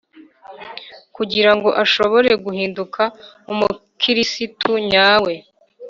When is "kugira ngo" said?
1.15-1.69